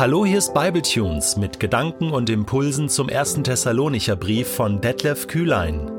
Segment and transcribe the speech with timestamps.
[0.00, 5.90] Hallo, hier ist Bibletunes mit Gedanken und Impulsen zum ersten Thessalonicher Brief von Detlef Kühlein.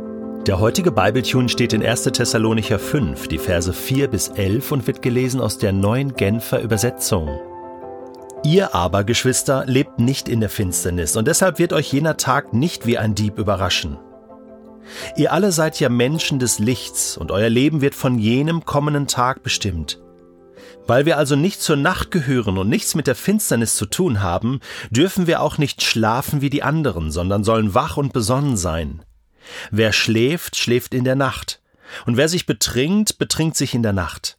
[0.48, 2.06] Der heutige Bibletune steht in 1.
[2.06, 7.30] Thessalonicher 5, die Verse 4 bis 11 und wird gelesen aus der neuen Genfer Übersetzung.
[8.44, 12.88] Ihr aber, Geschwister, lebt nicht in der Finsternis und deshalb wird euch jener Tag nicht
[12.88, 14.00] wie ein Dieb überraschen.
[15.16, 19.44] Ihr alle seid ja Menschen des Lichts und euer Leben wird von jenem kommenden Tag
[19.44, 20.02] bestimmt.
[20.88, 24.60] Weil wir also nicht zur Nacht gehören und nichts mit der Finsternis zu tun haben,
[24.90, 29.04] dürfen wir auch nicht schlafen wie die anderen, sondern sollen wach und besonnen sein.
[29.70, 31.62] Wer schläft, schläft in der Nacht,
[32.06, 34.38] und wer sich betrinkt, betrinkt sich in der Nacht.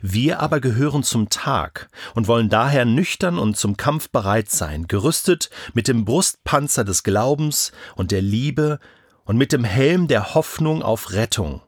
[0.00, 5.50] Wir aber gehören zum Tag und wollen daher nüchtern und zum Kampf bereit sein, gerüstet
[5.74, 8.78] mit dem Brustpanzer des Glaubens und der Liebe
[9.24, 11.62] und mit dem Helm der Hoffnung auf Rettung.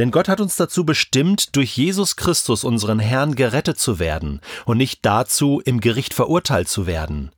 [0.00, 4.78] Denn Gott hat uns dazu bestimmt, durch Jesus Christus unseren Herrn gerettet zu werden und
[4.78, 7.32] nicht dazu, im Gericht verurteilt zu werden.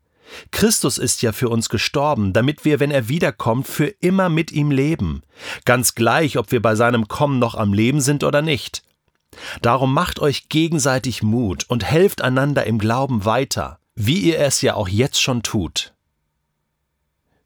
[0.52, 4.70] Christus ist ja für uns gestorben, damit wir, wenn er wiederkommt, für immer mit ihm
[4.70, 5.22] leben,
[5.64, 8.84] ganz gleich, ob wir bei seinem Kommen noch am Leben sind oder nicht.
[9.60, 14.74] Darum macht euch gegenseitig Mut und helft einander im Glauben weiter, wie ihr es ja
[14.74, 15.91] auch jetzt schon tut.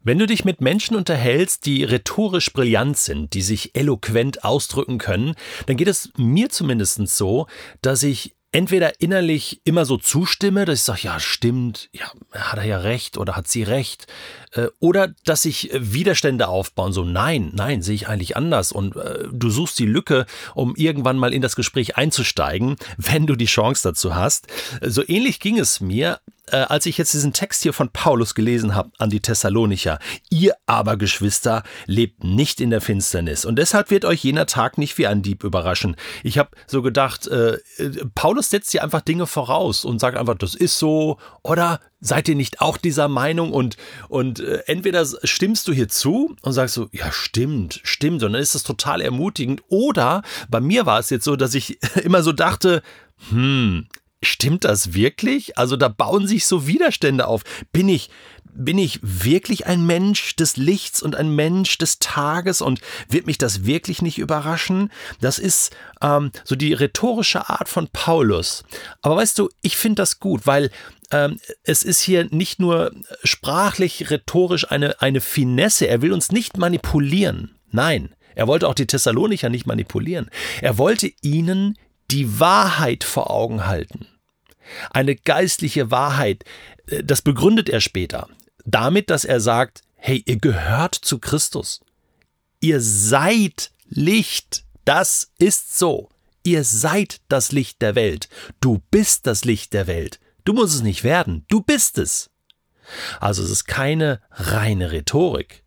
[0.07, 5.35] Wenn du dich mit Menschen unterhältst, die rhetorisch brillant sind, die sich eloquent ausdrücken können,
[5.67, 7.49] dann geht es mir zumindest so,
[7.83, 12.65] dass ich entweder innerlich immer so zustimme, dass ich sage, ja, stimmt, ja, hat er
[12.65, 14.07] ja recht oder hat sie recht,
[14.53, 19.25] äh, oder dass sich Widerstände aufbauen, so nein, nein, sehe ich eigentlich anders und äh,
[19.33, 23.89] du suchst die Lücke, um irgendwann mal in das Gespräch einzusteigen, wenn du die Chance
[23.89, 24.47] dazu hast.
[24.81, 28.75] So ähnlich ging es mir, äh, als ich jetzt diesen Text hier von Paulus gelesen
[28.75, 29.99] habe an die Thessalonicher.
[30.31, 34.99] Ihr aber, Geschwister, lebt nicht in der Finsternis und deshalb wird euch jener Tag nicht
[34.99, 35.97] wie ein Dieb überraschen.
[36.23, 40.37] Ich habe so gedacht, äh, äh, Paulus setzt hier einfach Dinge voraus und sagt einfach,
[40.37, 43.53] das ist so oder Seid ihr nicht auch dieser Meinung?
[43.53, 43.77] Und,
[44.09, 48.43] und äh, entweder stimmst du hier zu und sagst so, ja, stimmt, stimmt, und dann
[48.43, 49.63] ist das total ermutigend.
[49.69, 52.83] Oder bei mir war es jetzt so, dass ich immer so dachte,
[53.31, 53.87] hm,
[54.27, 55.57] Stimmt das wirklich?
[55.57, 57.43] Also da bauen sich so Widerstände auf.
[57.73, 58.11] Bin ich,
[58.53, 63.39] bin ich wirklich ein Mensch des Lichts und ein Mensch des Tages und wird mich
[63.39, 64.91] das wirklich nicht überraschen?
[65.21, 68.65] Das ist ähm, so die rhetorische Art von Paulus.
[69.03, 70.71] Aber weißt du, ich finde das gut, weil
[71.11, 75.87] ähm, es ist hier nicht nur sprachlich, rhetorisch eine, eine Finesse.
[75.87, 77.57] Er will uns nicht manipulieren.
[77.71, 78.15] Nein.
[78.35, 80.31] Er wollte auch die Thessalonicher nicht manipulieren.
[80.61, 81.79] Er wollte ihnen
[82.11, 84.07] die Wahrheit vor Augen halten.
[84.91, 86.45] Eine geistliche Wahrheit,
[86.87, 88.29] äh, das begründet er später.
[88.65, 91.81] Damit, dass er sagt, hey, ihr gehört zu Christus.
[92.61, 94.65] Ihr seid Licht.
[94.85, 96.09] Das ist so.
[96.43, 98.29] Ihr seid das Licht der Welt.
[98.61, 100.21] Du bist das Licht der Welt.
[100.45, 101.45] Du musst es nicht werden.
[101.49, 102.31] Du bist es.
[103.21, 105.65] Also es ist keine reine Rhetorik.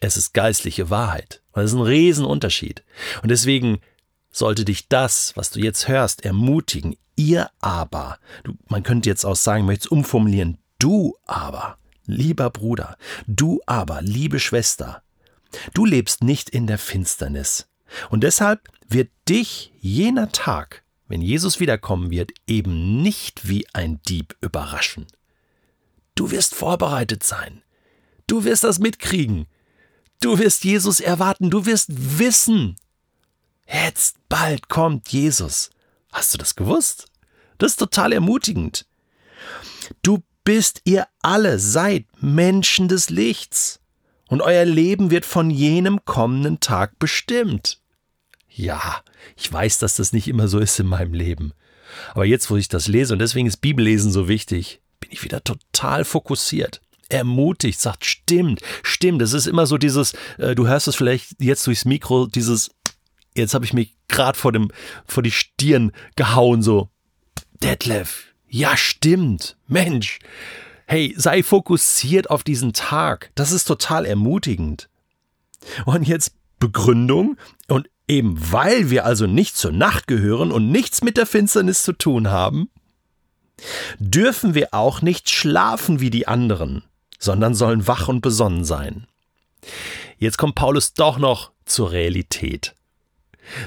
[0.00, 1.42] Es ist geistliche Wahrheit.
[1.52, 2.82] Das ist ein Riesenunterschied.
[3.22, 3.80] Und deswegen
[4.36, 6.96] sollte dich das, was du jetzt hörst, ermutigen.
[7.16, 12.98] Ihr aber, du, man könnte jetzt auch sagen, möchte es umformulieren, du aber, lieber Bruder,
[13.26, 15.02] du aber, liebe Schwester,
[15.72, 17.68] du lebst nicht in der Finsternis.
[18.10, 24.36] Und deshalb wird dich jener Tag, wenn Jesus wiederkommen wird, eben nicht wie ein Dieb
[24.42, 25.06] überraschen.
[26.14, 27.62] Du wirst vorbereitet sein.
[28.26, 29.46] Du wirst das mitkriegen.
[30.20, 31.48] Du wirst Jesus erwarten.
[31.48, 32.76] Du wirst wissen,
[33.66, 35.70] Jetzt bald kommt Jesus.
[36.12, 37.06] Hast du das gewusst?
[37.58, 38.86] Das ist total ermutigend.
[40.02, 43.80] Du bist, ihr alle seid Menschen des Lichts.
[44.28, 47.80] Und euer Leben wird von jenem kommenden Tag bestimmt.
[48.48, 49.02] Ja,
[49.36, 51.52] ich weiß, dass das nicht immer so ist in meinem Leben.
[52.12, 55.44] Aber jetzt, wo ich das lese, und deswegen ist Bibellesen so wichtig, bin ich wieder
[55.44, 59.22] total fokussiert ermutigt, sagt, stimmt, stimmt.
[59.22, 62.70] Es ist immer so dieses, äh, du hörst es vielleicht jetzt durchs Mikro, dieses,
[63.36, 64.70] Jetzt habe ich mich gerade vor dem
[65.06, 66.88] vor die Stirn gehauen so.
[67.62, 69.56] Detlef, ja stimmt.
[69.66, 70.18] Mensch.
[70.86, 73.30] Hey, sei fokussiert auf diesen Tag.
[73.34, 74.88] Das ist total ermutigend.
[75.84, 77.36] Und jetzt Begründung
[77.68, 81.92] und eben weil wir also nicht zur Nacht gehören und nichts mit der Finsternis zu
[81.92, 82.70] tun haben,
[83.98, 86.84] dürfen wir auch nicht schlafen wie die anderen,
[87.18, 89.06] sondern sollen wach und besonnen sein.
[90.18, 92.74] Jetzt kommt Paulus doch noch zur Realität.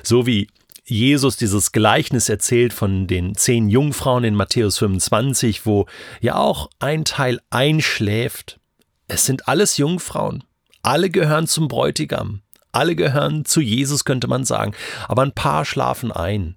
[0.04, 0.48] So wie
[0.86, 5.86] Jesus dieses Gleichnis erzählt von den zehn Jungfrauen in Matthäus 25, wo
[6.20, 8.60] ja auch ein Teil einschläft.
[9.08, 10.44] Es sind alles Jungfrauen.
[10.82, 12.42] Alle gehören zum Bräutigam.
[12.72, 14.74] Alle gehören zu Jesus, könnte man sagen.
[15.08, 16.56] Aber ein paar schlafen ein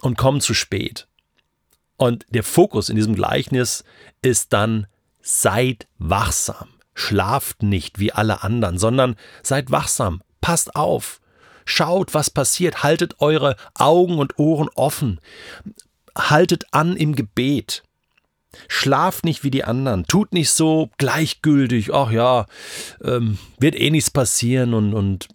[0.00, 1.06] und kommen zu spät.
[1.96, 3.84] Und der Fokus in diesem Gleichnis
[4.22, 4.86] ist dann,
[5.20, 6.68] seid wachsam.
[6.94, 10.22] Schlaft nicht wie alle anderen, sondern seid wachsam.
[10.40, 11.20] Passt auf.
[11.64, 12.82] Schaut, was passiert.
[12.82, 15.20] Haltet eure Augen und Ohren offen.
[16.16, 17.82] Haltet an im Gebet.
[18.68, 22.44] Schlaft nicht wie die anderen, tut nicht so gleichgültig, ach ja,
[23.02, 25.28] ähm, wird eh nichts passieren und, und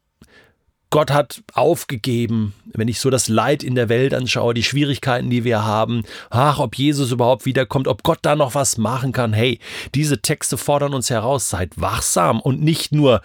[0.90, 5.44] Gott hat aufgegeben, wenn ich so das Leid in der Welt anschaue, die Schwierigkeiten, die
[5.44, 9.34] wir haben, ach, ob Jesus überhaupt wiederkommt, ob Gott da noch was machen kann.
[9.34, 9.60] Hey,
[9.96, 13.22] diese Texte fordern uns heraus, seid wachsam und nicht nur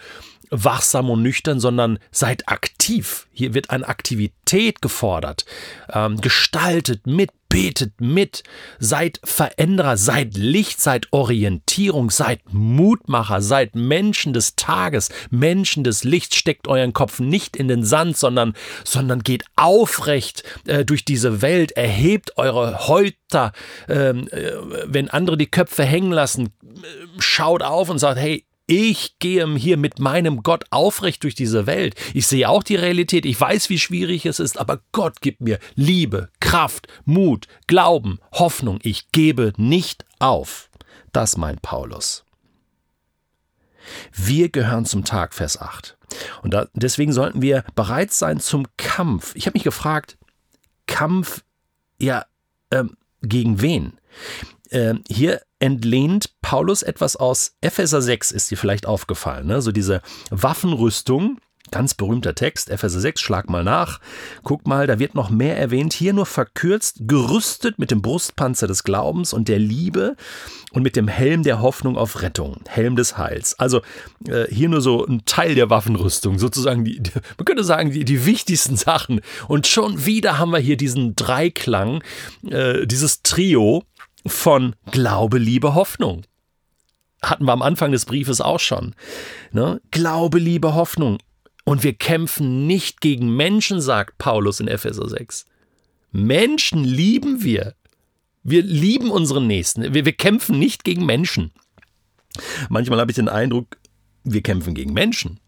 [0.53, 3.27] wachsam und nüchtern, sondern seid aktiv.
[3.31, 5.45] Hier wird eine Aktivität gefordert.
[5.91, 8.43] Ähm, gestaltet mit, betet mit,
[8.79, 16.35] seid Veränderer, seid Licht, seid Orientierung, seid Mutmacher, seid Menschen des Tages, Menschen des Lichts.
[16.35, 18.53] Steckt euren Kopf nicht in den Sand, sondern,
[18.83, 23.51] sondern geht aufrecht äh, durch diese Welt, erhebt eure Häupter.
[23.89, 24.51] Ähm, äh,
[24.85, 26.87] wenn andere die Köpfe hängen lassen, äh,
[27.19, 31.95] schaut auf und sagt, hey, ich gehe hier mit meinem Gott aufrecht durch diese Welt.
[32.13, 33.25] Ich sehe auch die Realität.
[33.25, 38.79] Ich weiß, wie schwierig es ist, aber Gott gibt mir Liebe, Kraft, Mut, Glauben, Hoffnung.
[38.81, 40.69] Ich gebe nicht auf.
[41.11, 42.25] Das meint Paulus.
[44.11, 45.97] Wir gehören zum Tag, Vers 8.
[46.41, 49.35] Und da, deswegen sollten wir bereit sein zum Kampf.
[49.35, 50.17] Ich habe mich gefragt,
[50.87, 51.43] Kampf,
[51.99, 52.25] ja,
[52.71, 53.99] ähm, gegen wen?
[54.73, 59.47] äh, hier entlehnt Paulus etwas aus Epheser 6, ist dir vielleicht aufgefallen.
[59.47, 59.61] Ne?
[59.61, 61.39] So diese Waffenrüstung,
[61.71, 64.01] ganz berühmter Text, Epheser 6, schlag mal nach.
[64.43, 65.93] Guck mal, da wird noch mehr erwähnt.
[65.93, 70.17] Hier nur verkürzt, gerüstet mit dem Brustpanzer des Glaubens und der Liebe
[70.73, 73.57] und mit dem Helm der Hoffnung auf Rettung, Helm des Heils.
[73.57, 73.81] Also
[74.27, 77.01] äh, hier nur so ein Teil der Waffenrüstung, sozusagen, die,
[77.37, 79.21] man könnte sagen, die, die wichtigsten Sachen.
[79.47, 82.03] Und schon wieder haben wir hier diesen Dreiklang,
[82.49, 83.85] äh, dieses Trio,
[84.25, 86.25] von Glaube, Liebe, Hoffnung.
[87.21, 88.95] Hatten wir am Anfang des Briefes auch schon.
[89.51, 89.81] Ne?
[89.91, 91.19] Glaube, Liebe, Hoffnung.
[91.65, 95.45] Und wir kämpfen nicht gegen Menschen, sagt Paulus in Epheser 6.
[96.11, 97.75] Menschen lieben wir.
[98.43, 99.93] Wir lieben unseren Nächsten.
[99.93, 101.51] Wir, wir kämpfen nicht gegen Menschen.
[102.69, 103.77] Manchmal habe ich den Eindruck,
[104.23, 105.39] wir kämpfen gegen Menschen.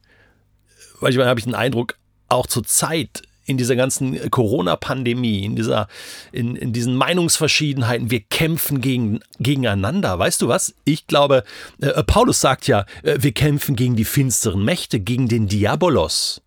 [1.02, 1.98] Manchmal habe ich den Eindruck,
[2.30, 5.88] auch zur Zeit in dieser ganzen Corona-Pandemie, in dieser,
[6.32, 10.18] in, in diesen Meinungsverschiedenheiten, wir kämpfen gegen, gegeneinander.
[10.20, 10.74] Weißt du was?
[10.84, 11.44] Ich glaube,
[11.80, 16.42] äh, Paulus sagt ja, äh, wir kämpfen gegen die finsteren Mächte, gegen den Diabolos.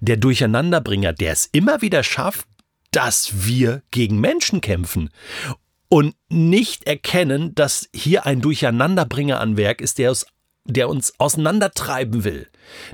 [0.00, 2.46] Der Durcheinanderbringer, der es immer wieder schafft,
[2.90, 5.10] dass wir gegen Menschen kämpfen
[5.88, 10.26] und nicht erkennen, dass hier ein Durcheinanderbringer an Werk ist, der aus
[10.66, 12.48] der uns auseinandertreiben will,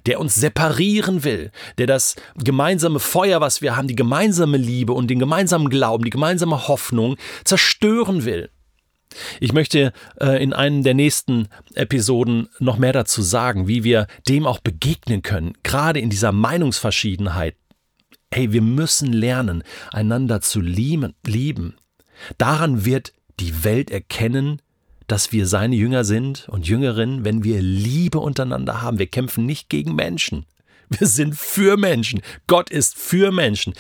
[0.07, 5.09] der uns separieren will, der das gemeinsame Feuer, was wir haben, die gemeinsame Liebe und
[5.09, 8.51] den gemeinsamen Glauben, die gemeinsame Hoffnung zerstören will.
[9.41, 14.47] Ich möchte äh, in einem der nächsten Episoden noch mehr dazu sagen, wie wir dem
[14.47, 17.57] auch begegnen können, gerade in dieser Meinungsverschiedenheit.
[18.33, 21.15] Hey, wir müssen lernen, einander zu lieben.
[21.27, 21.77] lieben.
[22.39, 24.63] Daran wird die Welt erkennen,
[25.13, 28.99] dass wir seine Jünger sind und Jüngerinnen, wenn wir Liebe untereinander haben.
[28.99, 30.47] Wir kämpfen nicht gegen Menschen.
[30.89, 32.23] Wir sind für Menschen.
[32.47, 33.75] Gott ist für Menschen.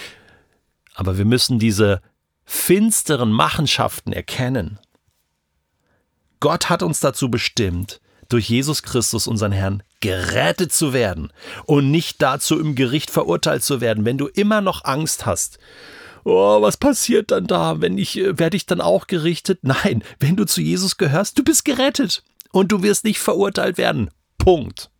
[0.94, 2.02] Aber wir müssen diese
[2.44, 4.78] finsteren Machenschaften erkennen.
[6.38, 11.32] Gott hat uns dazu bestimmt, durch Jesus Christus, unseren Herrn, gerettet zu werden
[11.64, 14.04] und nicht dazu im Gericht verurteilt zu werden.
[14.04, 15.58] Wenn du immer noch Angst hast,
[16.24, 17.80] oh, was passiert dann da?
[17.80, 19.60] Wenn ich, äh, werde ich dann auch gerichtet?
[19.62, 24.10] Nein, wenn du zu Jesus gehörst, du bist gerettet und du wirst nicht verurteilt werden.
[24.38, 24.90] Punkt.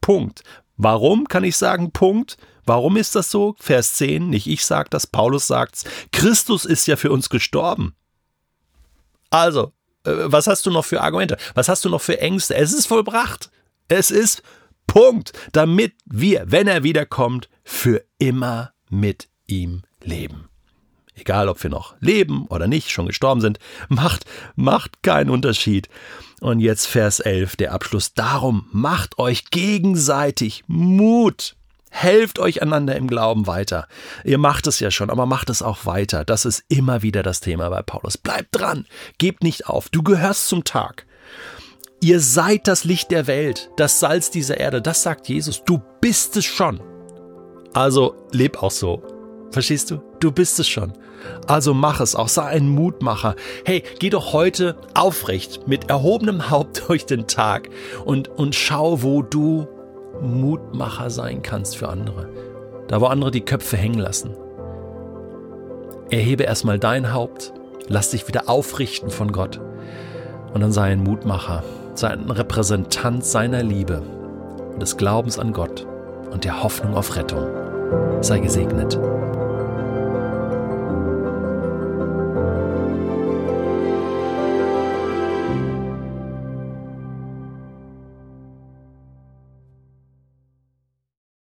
[0.00, 0.42] Punkt.
[0.76, 2.36] Warum kann ich sagen Punkt?
[2.64, 3.56] Warum ist das so?
[3.58, 5.84] Vers 10, nicht ich sage das, Paulus sagt's.
[6.12, 7.94] Christus ist ja für uns gestorben.
[9.30, 9.72] Also,
[10.04, 11.36] äh, was hast du noch für Argumente?
[11.54, 12.54] Was hast du noch für Ängste?
[12.54, 13.50] Es ist vollbracht.
[13.88, 14.42] Es ist
[14.86, 20.48] Punkt, damit wir, wenn er wiederkommt, für immer mit ihm leben.
[21.14, 24.24] Egal, ob wir noch leben oder nicht, schon gestorben sind, macht,
[24.54, 25.88] macht keinen Unterschied.
[26.40, 28.14] Und jetzt Vers 11, der Abschluss.
[28.14, 31.56] Darum macht euch gegenseitig Mut.
[31.90, 33.88] Helft euch einander im Glauben weiter.
[34.22, 36.24] Ihr macht es ja schon, aber macht es auch weiter.
[36.24, 38.18] Das ist immer wieder das Thema bei Paulus.
[38.18, 38.86] Bleibt dran,
[39.16, 39.88] gebt nicht auf.
[39.88, 41.06] Du gehörst zum Tag.
[42.00, 44.80] Ihr seid das Licht der Welt, das Salz dieser Erde.
[44.80, 45.64] Das sagt Jesus.
[45.64, 46.80] Du bist es schon.
[47.72, 49.17] Also leb auch so.
[49.50, 49.98] Verstehst du?
[50.20, 50.92] Du bist es schon.
[51.46, 53.34] Also mach es auch, sei ein Mutmacher.
[53.64, 57.68] Hey, geh doch heute aufrecht mit erhobenem Haupt durch den Tag
[58.04, 59.66] und, und schau, wo du
[60.20, 62.28] Mutmacher sein kannst für andere.
[62.88, 64.36] Da, wo andere die Köpfe hängen lassen.
[66.10, 67.52] Erhebe erstmal dein Haupt,
[67.88, 69.60] Lass dich wieder aufrichten von Gott.
[70.52, 71.62] Und dann sei ein Mutmacher,
[71.94, 74.02] sei ein Repräsentant seiner Liebe
[74.72, 75.86] und des Glaubens an Gott
[76.30, 77.46] und der Hoffnung auf Rettung.
[78.20, 78.98] Sei gesegnet.